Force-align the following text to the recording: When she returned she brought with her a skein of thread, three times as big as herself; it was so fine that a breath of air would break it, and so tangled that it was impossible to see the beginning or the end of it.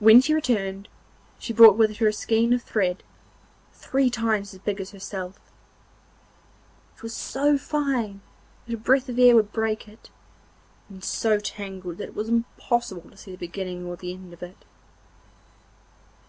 When 0.00 0.20
she 0.20 0.34
returned 0.34 0.88
she 1.38 1.52
brought 1.52 1.76
with 1.78 1.98
her 1.98 2.08
a 2.08 2.12
skein 2.12 2.52
of 2.52 2.62
thread, 2.64 3.04
three 3.72 4.10
times 4.10 4.52
as 4.52 4.58
big 4.58 4.80
as 4.80 4.90
herself; 4.90 5.36
it 6.96 7.02
was 7.04 7.14
so 7.14 7.56
fine 7.56 8.22
that 8.66 8.74
a 8.74 8.76
breath 8.76 9.08
of 9.08 9.20
air 9.20 9.36
would 9.36 9.52
break 9.52 9.86
it, 9.86 10.10
and 10.88 11.04
so 11.04 11.38
tangled 11.38 11.98
that 11.98 12.08
it 12.08 12.16
was 12.16 12.28
impossible 12.28 13.08
to 13.08 13.16
see 13.16 13.30
the 13.30 13.36
beginning 13.38 13.86
or 13.86 13.94
the 13.94 14.12
end 14.12 14.32
of 14.34 14.42
it. 14.42 14.64